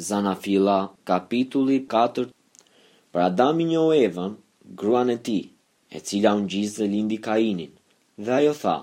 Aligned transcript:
Zana 0.00 0.34
fila, 0.34 0.88
kapitulli 1.04 1.84
4 1.86 2.30
Pra 3.12 3.26
Adami 3.28 3.64
një 3.70 3.80
o 3.80 3.90
evën, 3.96 4.32
gruan 4.80 5.10
e 5.12 5.16
ti, 5.26 5.38
e 5.96 6.00
cila 6.08 6.30
unë 6.38 6.48
gjizë 6.52 6.76
dhe 6.80 6.86
lindi 6.92 7.16
kainin, 7.26 7.72
dhe 8.24 8.32
ajo 8.38 8.54
tha, 8.62 8.76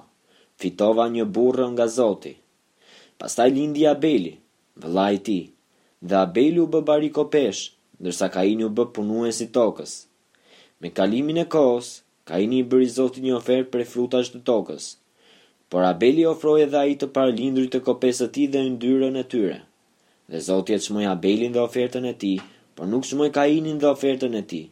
fitova 0.62 1.08
një 1.16 1.26
burrë 1.38 1.66
nga 1.74 1.88
zoti. 1.98 2.34
Pastaj 3.20 3.48
lindi 3.56 3.88
Abeli, 3.94 4.34
vëla 4.84 5.06
i 5.16 5.20
ti, 5.30 5.40
dhe 6.08 6.16
Abeli 6.22 6.62
u 6.62 6.68
bë 6.74 6.84
bari 6.90 7.10
kopesh, 7.18 7.62
ndërsa 8.02 8.28
kaini 8.36 8.68
u 8.68 8.70
bë 8.78 8.86
punu 8.98 9.18
e 9.26 9.32
si 9.40 9.48
tokës. 9.58 9.92
Me 10.80 10.92
kalimin 11.00 11.42
e 11.44 11.48
kohës, 11.56 11.88
kaini 12.30 12.60
i 12.62 12.68
bëri 12.72 12.90
zoti 12.98 13.24
një 13.26 13.34
ofertë 13.42 13.74
për 13.74 13.90
frutash 13.96 14.30
të 14.36 14.44
tokës, 14.52 14.86
por 15.70 15.82
Abeli 15.94 16.30
ofroje 16.34 16.70
dhe 16.72 16.80
a 16.84 16.86
i 16.94 16.94
të 17.00 17.10
parë 17.18 17.34
lindrit 17.42 17.74
të 17.74 17.82
kopesë 17.90 18.30
ti 18.38 18.46
dhe 18.54 18.62
ndyrën 18.76 19.18
e 19.24 19.26
tyre 19.34 19.58
dhe 20.32 20.40
Zoti 20.42 20.74
e 20.74 20.80
çmoi 20.80 21.08
Abelin 21.08 21.54
dhe 21.54 21.60
ofertën 21.68 22.06
e 22.08 22.14
tij, 22.22 22.38
por 22.76 22.86
nuk 22.92 23.04
çmoi 23.10 23.32
Kainin 23.38 23.80
dhe 23.82 23.88
ofertën 23.96 24.34
e 24.42 24.44
tij. 24.52 24.66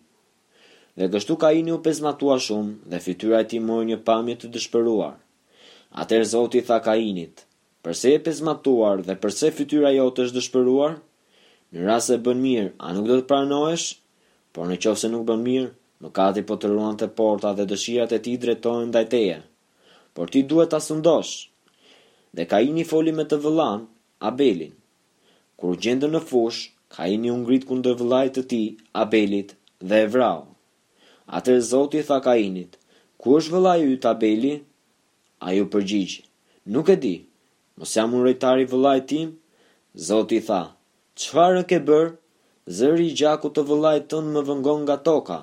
Dhe 0.98 1.06
kështu 1.14 1.34
Kaini 1.44 1.72
u 1.74 1.80
pesmatua 1.86 2.36
shumë 2.46 2.74
dhe 2.92 2.98
fytyra 3.06 3.38
e 3.44 3.48
tij 3.50 3.62
mori 3.68 3.86
një 3.90 3.98
pamje 4.08 4.36
të 4.40 4.48
dëshpëruar. 4.54 5.16
Atëherë 6.02 6.30
Zoti 6.34 6.60
tha 6.68 6.78
Kainit: 6.88 7.36
"Përse 7.84 8.10
je 8.14 8.20
pesmatuar 8.28 8.98
dhe 9.08 9.16
përse 9.24 9.48
fytyra 9.58 9.90
jote 9.98 10.22
është 10.26 10.36
dëshpëruar? 10.40 10.94
Në 11.72 11.80
rast 11.88 12.08
se 12.10 12.16
bën 12.26 12.40
mirë, 12.46 12.70
a 12.86 12.88
nuk 12.96 13.06
do 13.10 13.16
të 13.20 13.26
pranohesh? 13.32 13.88
Por 14.54 14.66
në 14.68 14.76
qoftë 14.84 15.02
se 15.02 15.08
nuk 15.14 15.26
bën 15.30 15.42
mirë, 15.48 15.70
mëkati 16.04 16.42
po 16.48 16.54
të 16.60 16.68
ruan 16.74 16.96
të 17.00 17.08
porta 17.18 17.50
dhe 17.58 17.66
dëshirat 17.72 18.12
e 18.18 18.20
tij 18.24 18.38
dretohen 18.44 18.88
ndaj 18.92 19.06
teje. 19.14 19.38
Por 20.16 20.26
ti 20.32 20.40
duhet 20.50 20.70
ta 20.72 20.80
sundosh." 20.88 21.34
Dhe 22.36 22.44
Kaini 22.52 22.84
foli 22.92 23.12
me 23.18 23.24
të 23.28 23.38
vëllan 23.44 23.80
Abelin. 24.30 24.74
Kur 25.62 25.76
gjendën 25.84 26.12
në 26.16 26.20
fush, 26.30 26.58
ka 26.96 27.06
i 27.12 27.18
një 27.26 27.30
ungrit 27.34 27.66
kundër 27.68 27.94
vëllajt 28.00 28.34
të 28.38 28.42
ti, 28.54 28.60
Abelit, 29.04 29.54
dhe 29.92 30.02
e 30.06 30.10
vrau. 30.16 30.42
Atër 31.40 31.62
Zoti 31.70 32.02
tha 32.10 32.18
Kainit, 32.26 32.74
ku 33.22 33.38
është 33.38 33.54
vëllaj 33.56 33.78
ju 33.84 33.98
të 34.06 34.10
Abeli? 34.12 34.52
A 35.48 35.54
ju 35.58 35.68
përgjigjë, 35.76 36.22
nuk 36.76 36.92
e 36.92 36.98
di, 37.06 37.14
mos 37.80 37.96
jam 37.98 38.14
unë 38.18 38.28
rejtari 38.28 38.68
tim? 39.12 39.32
Zoti 40.10 40.40
tha, 40.50 40.62
qëfarë 41.20 41.64
ke 41.70 41.80
bërë, 41.88 42.12
zëri 42.78 43.08
i 43.10 43.16
gjaku 43.22 43.50
të 43.56 43.62
vëllaj 43.70 44.00
tënë 44.14 44.34
më 44.36 44.42
vëngon 44.52 44.80
nga 44.86 44.98
toka, 45.10 45.40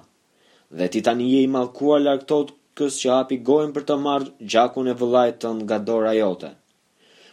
dhe 0.78 0.86
ti 0.92 1.00
tani 1.08 1.28
je 1.32 1.40
i 1.42 1.46
malkuar 1.56 2.00
larkëtot 2.06 2.48
kësë 2.78 3.00
që 3.02 3.10
hapi 3.16 3.36
gojnë 3.48 3.74
për 3.76 3.84
të 3.90 3.98
marrë 4.06 4.32
gjakun 4.54 4.90
e 4.94 4.98
vëllaj 5.02 5.28
tënë 5.44 5.62
nga 5.66 5.78
dora 5.88 6.12
jote 6.20 6.52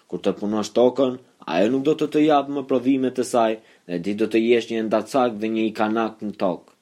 kur 0.09 0.21
të 0.25 0.31
punosh 0.39 0.69
tokën, 0.75 1.15
ajo 1.55 1.67
nuk 1.71 1.83
do 1.88 1.93
të 1.99 2.07
të 2.13 2.21
japë 2.25 2.53
më 2.55 2.63
prodhimet 2.69 3.15
të 3.19 3.25
saj, 3.31 3.55
dhe 3.89 3.99
ti 4.05 4.15
do 4.17 4.27
të 4.33 4.41
jesh 4.43 4.71
një 4.73 4.83
ndacak 4.88 5.35
dhe 5.41 5.52
një 5.55 5.65
ikanak 5.71 6.23
në 6.25 6.33
tokë. 6.41 6.73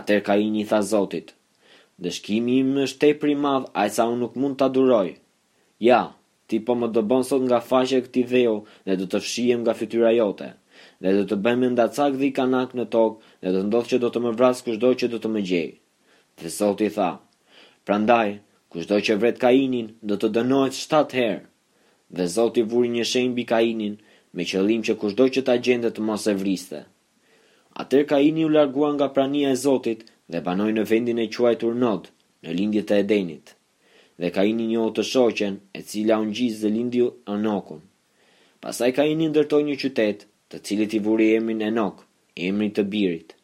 Atër 0.00 0.22
ka 0.26 0.36
i 0.40 0.46
një 0.54 0.64
tha 0.70 0.80
Zotit, 0.92 1.34
dëshkimi 2.06 2.56
im 2.62 2.72
më 2.78 2.86
shtepër 2.94 3.30
i 3.34 3.36
madh, 3.44 3.68
ai 3.82 3.88
sa 3.94 4.08
unë 4.08 4.20
nuk 4.24 4.40
mund 4.42 4.56
ta 4.62 4.70
duroj. 4.76 5.08
Ja, 5.90 6.00
ti 6.48 6.58
po 6.66 6.74
më 6.80 6.88
dobon 6.96 7.22
sot 7.28 7.44
nga 7.44 7.60
faqe 7.68 8.00
e 8.00 8.04
këtij 8.06 8.26
dheu 8.32 8.54
dhe 8.88 8.96
do 9.00 9.06
të 9.12 9.20
fshihem 9.24 9.60
nga 9.64 9.74
fytyra 9.80 10.14
jote. 10.16 10.48
Dhe 11.02 11.12
do 11.18 11.22
të 11.28 11.36
bëjmë 11.44 11.70
ndacak 11.74 12.12
dhe 12.20 12.32
kanak 12.36 12.72
në 12.74 12.88
tokë 12.94 13.20
dhe 13.42 13.48
do 13.52 13.60
të 13.60 13.68
ndodh 13.68 13.88
që 13.92 13.98
do 14.02 14.08
të 14.12 14.18
më 14.24 14.32
vras 14.38 14.64
kushdo 14.64 14.88
që 15.00 15.06
do 15.12 15.18
të 15.20 15.28
më 15.34 15.40
gjej. 15.50 15.68
Dhe 16.40 16.48
Zoti 16.58 16.88
tha: 16.96 17.10
Prandaj, 17.86 18.28
kushdo 18.72 18.96
që 19.06 19.20
vret 19.20 19.38
Kainin 19.44 19.92
do 20.08 20.16
të 20.18 20.32
dënohet 20.36 20.74
7 20.82 21.18
herë 21.20 21.42
dhe 22.14 22.26
Zoti 22.30 22.62
vuri 22.70 22.88
një 22.94 23.04
shenjë 23.12 23.30
mbi 23.34 23.44
Kainin 23.50 23.94
me 24.36 24.44
qëllim 24.50 24.82
që 24.86 24.94
çdo 25.10 25.24
që 25.34 25.40
ta 25.46 25.54
gjente 25.64 25.90
të 25.94 26.00
mos 26.08 26.24
e 26.30 26.34
vriste. 26.42 26.78
Atër 27.82 28.02
Kaini 28.10 28.44
u 28.46 28.50
largua 28.56 28.88
nga 28.94 29.08
prania 29.16 29.48
e 29.54 29.60
Zotit 29.64 30.00
dhe 30.30 30.38
banoi 30.46 30.72
në 30.74 30.84
vendin 30.90 31.18
e 31.24 31.26
quajtur 31.34 31.74
Nod, 31.84 32.04
në 32.42 32.50
lindjet 32.58 32.90
e 32.94 32.98
Edenit. 33.02 33.46
Dhe 34.20 34.28
Kaini 34.36 34.64
një 34.72 34.82
të 34.94 35.02
shoqen, 35.12 35.54
e 35.76 35.80
cila 35.88 36.20
unë 36.22 36.34
gjizë 36.36 36.60
dhe 36.62 36.70
lindju 36.76 37.06
Enokun. 37.34 37.80
Pasaj 38.62 38.90
Kaini 38.98 39.26
ndërtoj 39.32 39.62
një 39.68 39.76
qytet, 39.82 40.18
të 40.50 40.56
cilit 40.66 40.92
i 40.94 41.00
vuri 41.06 41.26
emrin 41.38 41.64
Enok, 41.70 42.06
emrin 42.48 42.70
të 42.76 42.82
birit. 42.92 43.34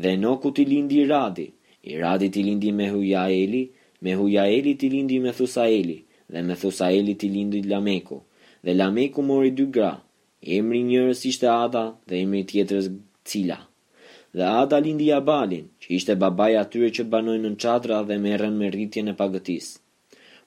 Dhe 0.00 0.16
Enoku 0.18 0.50
i 0.62 0.64
lindi 0.72 0.98
i 1.02 1.06
radi, 1.12 1.46
i 1.90 2.00
radit 2.02 2.34
i 2.36 2.42
lindi 2.42 2.72
me 2.72 2.90
Mehujaeli 4.06 4.66
me 4.66 4.74
i 4.84 4.90
lindi 4.94 5.18
me 5.18 5.32
dhe 6.32 6.42
me 6.42 6.54
Thusaelit 6.60 7.22
i 7.22 7.28
lindu 7.30 7.60
Lameku, 7.66 8.20
dhe 8.64 8.72
Lameku 8.74 9.22
mori 9.30 9.50
dy 9.58 9.66
gra, 9.76 9.92
emri 10.58 10.80
njërës 10.88 11.20
ishte 11.30 11.46
Ada 11.64 11.84
dhe 12.08 12.14
emri 12.24 12.42
tjetërës 12.50 12.86
Cila. 13.30 13.58
Dhe 14.36 14.44
Ada 14.62 14.76
lindi 14.84 15.06
Jabalin, 15.10 15.64
që 15.82 15.88
ishte 15.98 16.12
babaj 16.22 16.52
atyre 16.62 16.88
që 16.96 17.02
banojnë 17.12 17.50
në 17.52 17.58
qatra 17.62 17.98
dhe 18.08 18.16
merën 18.26 18.54
me 18.60 18.66
rritjen 18.74 19.10
e 19.12 19.18
pagëtis. 19.20 19.66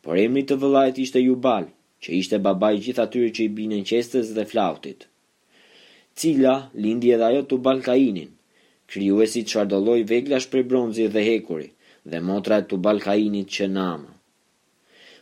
Por 0.04 0.18
emri 0.26 0.44
të 0.48 0.56
vëllajt 0.62 1.00
ishte 1.06 1.20
Jubal, 1.28 1.66
që 2.04 2.10
ishte 2.22 2.38
babaj 2.48 2.76
gjitha 2.86 3.04
atyre 3.08 3.32
që 3.38 3.48
i 3.64 3.68
në 3.72 3.80
qestës 3.90 4.32
dhe 4.36 4.46
flautit. 4.52 5.00
Cila 6.20 6.56
lindi 6.84 7.12
edhe 7.16 7.26
ajo 7.32 7.42
të 7.50 7.58
Balkainin, 7.68 8.30
si 9.34 9.42
të 9.48 9.60
ardolloj 9.62 10.00
veglash 10.12 10.48
për 10.52 10.64
bronzi 10.70 11.08
dhe 11.16 11.22
hekuri, 11.28 11.68
dhe 12.10 12.20
motra 12.30 12.56
e 12.62 12.66
të 12.70 12.76
Balkainit 12.86 13.48
që 13.58 13.66
namë. 13.78 14.10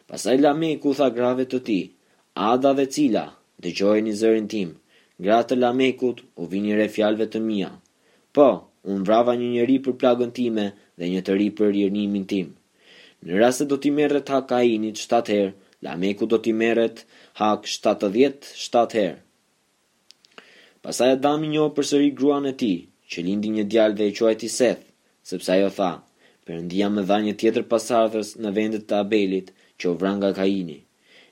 Pasaj 0.07 0.37
Lameku 0.39 0.93
tha 0.97 1.09
grave 1.15 1.45
të 1.53 1.59
ti, 1.69 1.77
Ada 2.49 2.71
dhe 2.77 2.85
Cila, 2.95 3.25
dhe 3.61 3.69
gjojë 3.79 4.01
një 4.07 4.13
zërin 4.19 4.47
tim, 4.53 4.69
gratë 5.25 5.47
të 5.49 5.55
Lamekut 5.59 6.19
u 6.39 6.45
vini 6.53 6.75
re 6.79 6.85
fjalve 6.95 7.27
të 7.33 7.39
mija. 7.45 7.71
Po, 8.35 8.45
unë 8.93 9.03
vrava 9.09 9.33
një 9.39 9.47
njëri 9.55 9.77
për 9.87 9.95
plagën 10.03 10.31
time 10.39 10.65
dhe 11.01 11.09
një 11.13 11.23
të 11.27 11.37
ri 11.39 11.47
për 11.59 11.71
rjernimin 11.75 12.27
tim. 12.33 12.51
Në 13.25 13.35
rrasë 13.39 13.67
do 13.71 13.79
t'i 13.83 13.91
merret 13.99 14.29
hak 14.33 14.53
a 14.57 14.61
init 14.69 15.01
shtatë 15.03 15.35
herë, 15.37 15.53
Lameku 15.87 16.29
do 16.31 16.39
t'i 16.41 16.53
merret 16.61 17.03
hak 17.41 17.65
shtatë 17.73 18.11
djetë 18.15 18.53
shtatë 18.65 18.99
herë. 19.01 19.21
Pasaj 20.87 21.13
dami 21.27 21.49
një 21.55 21.65
për 21.77 21.89
sëri 21.91 22.13
gruan 22.21 22.45
e 22.47 22.55
ti, 22.61 22.71
që 23.11 23.25
lindi 23.27 23.51
një 23.57 23.65
djal 23.73 23.97
dhe 23.99 24.07
e 24.07 24.13
quajti 24.17 24.47
Seth, 24.59 24.85
sepse 25.25 25.51
ajo 25.55 25.69
tha, 25.79 25.91
përëndia 26.47 26.87
me 26.93 27.03
dha 27.09 27.17
një 27.25 27.33
tjetër 27.41 27.63
pasardhës 27.73 28.35
në 28.43 28.53
vendet 28.55 28.87
të 28.89 29.01
Abelit, 29.03 29.49
që 29.79 29.91
vran 30.01 30.17
nga 30.19 30.29
Kaini. 30.37 30.77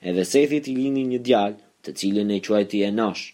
Edhe 0.10 0.24
Sethit 0.32 0.70
i 0.74 0.78
lini 0.80 1.04
një 1.12 1.20
djalë, 1.30 1.60
të 1.84 1.96
cilën 2.02 2.34
e 2.38 2.40
quajti 2.48 2.84
Enosh. 2.92 3.26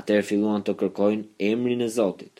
Atëherë 0.00 0.28
filluan 0.30 0.64
të 0.68 0.76
kërkojnë 0.82 1.30
emrin 1.52 1.86
e 1.88 1.92
Zotit. 1.98 2.33